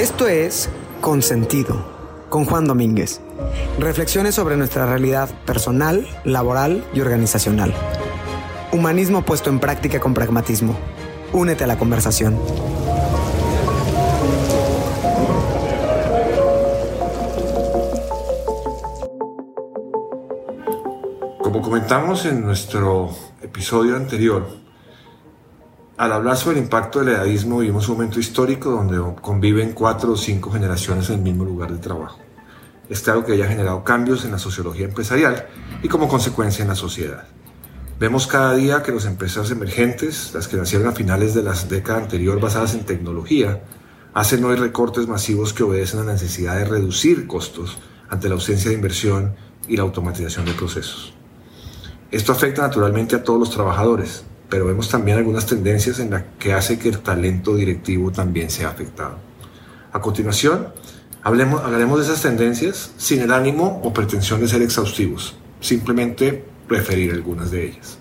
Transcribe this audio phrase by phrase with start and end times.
[0.00, 0.70] Esto es
[1.02, 1.84] Consentido,
[2.30, 3.20] con Juan Domínguez.
[3.78, 7.74] Reflexiones sobre nuestra realidad personal, laboral y organizacional.
[8.72, 10.74] Humanismo puesto en práctica con pragmatismo.
[11.34, 12.38] Únete a la conversación.
[21.42, 23.10] Como comentamos en nuestro
[23.42, 24.59] episodio anterior,
[26.00, 30.16] al hablar sobre el impacto del edadismo vivimos un momento histórico donde conviven cuatro o
[30.16, 32.18] cinco generaciones en el mismo lugar de trabajo.
[32.88, 35.48] Es claro que haya generado cambios en la sociología empresarial
[35.82, 37.24] y como consecuencia en la sociedad.
[37.98, 41.98] Vemos cada día que las empresas emergentes, las que nacieron a finales de la década
[41.98, 43.60] anterior basadas en tecnología,
[44.14, 47.76] hacen hoy recortes masivos que obedecen a la necesidad de reducir costos
[48.08, 49.34] ante la ausencia de inversión
[49.68, 51.12] y la automatización de procesos.
[52.10, 56.52] Esto afecta naturalmente a todos los trabajadores, pero vemos también algunas tendencias en las que
[56.52, 59.16] hace que el talento directivo también sea afectado.
[59.92, 60.68] A continuación,
[61.22, 67.12] hablemos, hablaremos de esas tendencias sin el ánimo o pretensión de ser exhaustivos, simplemente referir
[67.12, 67.98] algunas de ellas.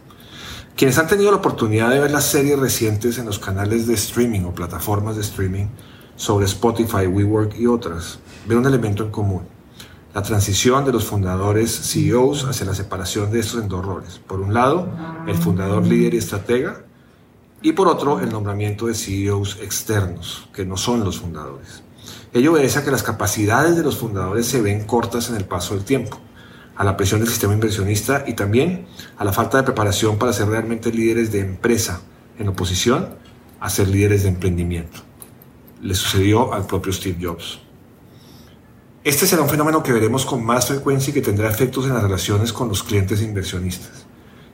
[0.75, 4.42] Quienes han tenido la oportunidad de ver las series recientes en los canales de streaming
[4.42, 5.67] o plataformas de streaming
[6.16, 9.58] sobre Spotify, WeWork y otras, ven un elemento en común
[10.13, 14.19] la transición de los fundadores CEOs hacia la separación de estos en dos roles.
[14.19, 14.88] Por un lado,
[15.27, 16.81] el fundador líder y estratega,
[17.61, 21.83] y por otro, el nombramiento de CEOs externos, que no son los fundadores.
[22.33, 25.75] Ello obedece a que las capacidades de los fundadores se ven cortas en el paso
[25.75, 26.19] del tiempo,
[26.75, 28.87] a la presión del sistema inversionista y también
[29.17, 32.02] a la falta de preparación para ser realmente líderes de empresa,
[32.37, 33.09] en oposición
[33.59, 35.02] a ser líderes de emprendimiento.
[35.81, 37.59] Le sucedió al propio Steve Jobs.
[39.05, 42.03] Este será un fenómeno que veremos con más frecuencia y que tendrá efectos en las
[42.03, 44.05] relaciones con los clientes inversionistas.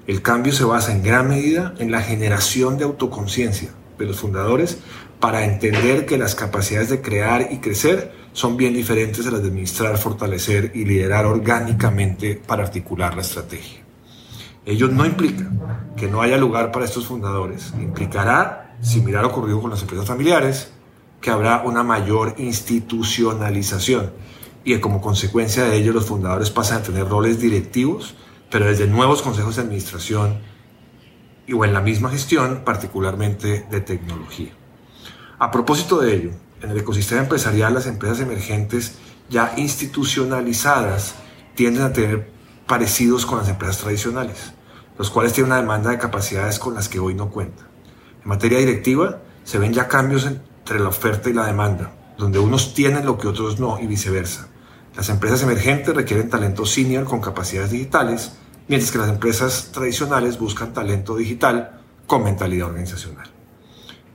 [0.05, 4.77] El cambio se basa en gran medida en la generación de autoconciencia de los fundadores
[5.19, 9.47] para entender que las capacidades de crear y crecer son bien diferentes a las de
[9.47, 13.79] administrar, fortalecer y liderar orgánicamente para articular la estrategia.
[14.63, 15.49] Ello no implica
[15.97, 17.73] que no haya lugar para estos fundadores.
[17.79, 20.71] Implicará, similar ocurrido con las empresas familiares,
[21.25, 24.11] que habrá una mayor institucionalización
[24.63, 28.13] y como consecuencia de ello los fundadores pasan a tener roles directivos,
[28.51, 30.37] pero desde nuevos consejos de administración
[31.47, 34.51] y o en la misma gestión, particularmente de tecnología.
[35.39, 36.29] A propósito de ello,
[36.61, 41.15] en el ecosistema empresarial las empresas emergentes ya institucionalizadas
[41.55, 42.29] tienden a tener
[42.67, 44.53] parecidos con las empresas tradicionales,
[44.95, 47.65] los cuales tienen una demanda de capacidades con las que hoy no cuentan.
[48.21, 50.27] En materia directiva, se ven ya cambios
[50.65, 54.47] entre la oferta y la demanda, donde unos tienen lo que otros no y viceversa.
[54.95, 58.31] Las empresas emergentes requieren talento senior con capacidades digitales,
[58.67, 63.29] mientras que las empresas tradicionales buscan talento digital con mentalidad organizacional.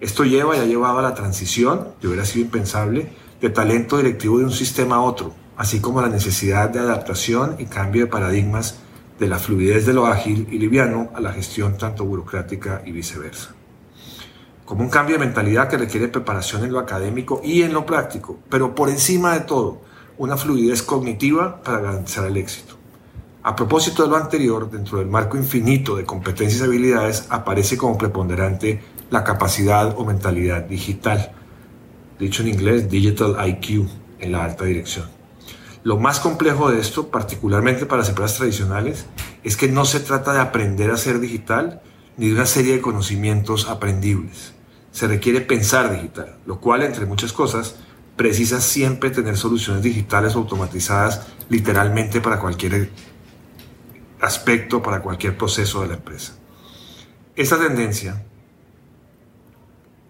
[0.00, 4.40] Esto lleva y ha llevado a la transición, que hubiera sido impensable, de talento directivo
[4.40, 8.80] de un sistema a otro, así como la necesidad de adaptación y cambio de paradigmas
[9.20, 13.54] de la fluidez de lo ágil y liviano a la gestión tanto burocrática y viceversa.
[14.70, 18.38] Como un cambio de mentalidad que requiere preparación en lo académico y en lo práctico,
[18.48, 19.80] pero por encima de todo,
[20.16, 22.76] una fluidez cognitiva para garantizar el éxito.
[23.42, 27.98] A propósito de lo anterior, dentro del marco infinito de competencias y habilidades aparece como
[27.98, 28.80] preponderante
[29.10, 31.32] la capacidad o mentalidad digital,
[32.20, 33.88] dicho en inglés Digital IQ,
[34.20, 35.06] en la alta dirección.
[35.82, 39.06] Lo más complejo de esto, particularmente para las empresas tradicionales,
[39.42, 41.82] es que no se trata de aprender a ser digital
[42.16, 44.59] ni de una serie de conocimientos aprendibles.
[44.92, 47.76] Se requiere pensar digital, lo cual, entre muchas cosas,
[48.16, 52.90] precisa siempre tener soluciones digitales automatizadas literalmente para cualquier
[54.20, 56.34] aspecto, para cualquier proceso de la empresa.
[57.36, 58.22] Esta tendencia,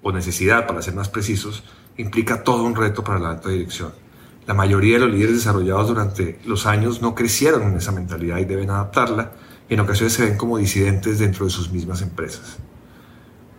[0.03, 1.63] o necesidad para ser más precisos,
[1.97, 3.93] implica todo un reto para la alta dirección.
[4.47, 8.45] La mayoría de los líderes desarrollados durante los años no crecieron en esa mentalidad y
[8.45, 9.33] deben adaptarla
[9.69, 12.59] y en ocasiones se ven como disidentes dentro de sus mismas empresas.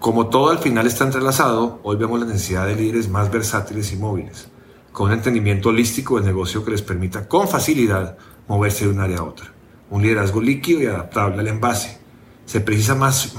[0.01, 3.97] Como todo al final está entrelazado, hoy vemos la necesidad de líderes más versátiles y
[3.97, 4.47] móviles,
[4.91, 8.17] con un entendimiento holístico del negocio que les permita con facilidad
[8.47, 9.53] moverse de un área a otra.
[9.91, 11.99] Un liderazgo líquido y adaptable al envase.
[12.45, 13.35] Se precisa más,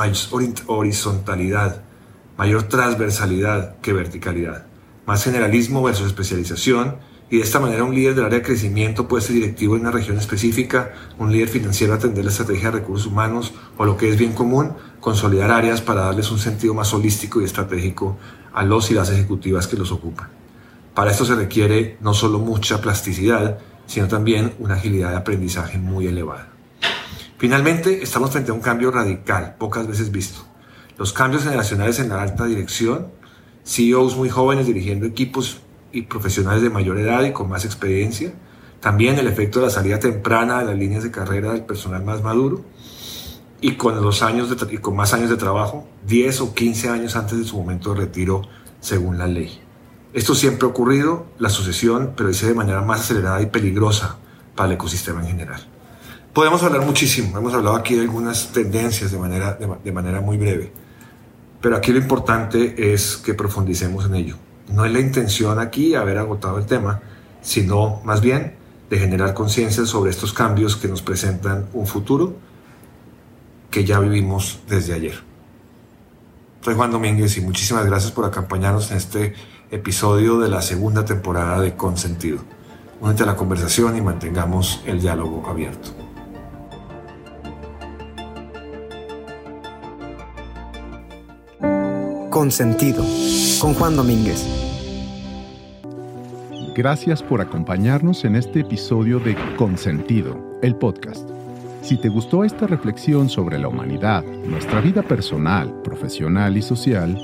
[0.68, 1.82] horizontalidad,
[2.38, 4.66] mayor transversalidad que verticalidad,
[5.04, 6.98] más generalismo versus especialización
[7.32, 9.90] y de esta manera un líder del área de crecimiento puede ser directivo en una
[9.90, 14.18] región específica, un líder financiero atender la estrategia de recursos humanos o lo que es
[14.18, 18.18] bien común, consolidar áreas para darles un sentido más holístico y estratégico
[18.52, 20.28] a los y las ejecutivas que los ocupan.
[20.92, 26.08] Para esto se requiere no solo mucha plasticidad, sino también una agilidad de aprendizaje muy
[26.08, 26.48] elevada.
[27.38, 30.42] Finalmente, estamos frente a un cambio radical, pocas veces visto.
[30.98, 33.06] Los cambios generacionales en la alta dirección,
[33.64, 38.32] CEOs muy jóvenes dirigiendo equipos y profesionales de mayor edad y con más experiencia.
[38.80, 42.22] También el efecto de la salida temprana de las líneas de carrera del personal más
[42.22, 42.64] maduro
[43.60, 47.38] y con, los años y con más años de trabajo, 10 o 15 años antes
[47.38, 48.42] de su momento de retiro
[48.80, 49.60] según la ley.
[50.12, 54.18] Esto siempre ha ocurrido, la sucesión, pero dice de manera más acelerada y peligrosa
[54.54, 55.66] para el ecosistema en general.
[56.34, 60.72] Podemos hablar muchísimo, hemos hablado aquí de algunas tendencias de manera, de, manera muy breve,
[61.60, 64.36] pero aquí lo importante es que profundicemos en ello.
[64.68, 67.00] No es la intención aquí haber agotado el tema,
[67.40, 68.54] sino más bien
[68.90, 72.36] de generar conciencia sobre estos cambios que nos presentan un futuro
[73.70, 75.22] que ya vivimos desde ayer.
[76.60, 79.34] Soy Juan Domínguez y muchísimas gracias por acompañarnos en este
[79.70, 82.38] episodio de la segunda temporada de Consentido.
[83.00, 85.90] Únete a la conversación y mantengamos el diálogo abierto.
[92.32, 93.04] Consentido
[93.60, 94.48] con Juan Domínguez.
[96.74, 101.28] Gracias por acompañarnos en este episodio de Consentido, el podcast.
[101.82, 107.18] Si te gustó esta reflexión sobre la humanidad, nuestra vida personal, profesional y social,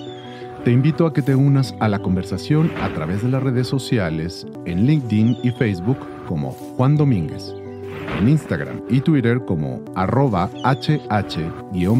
[0.63, 4.47] te invito a que te unas a la conversación a través de las redes sociales
[4.67, 7.55] en LinkedIn y Facebook como Juan Domínguez,
[8.19, 11.99] en Instagram y Twitter como arroba hh-juand.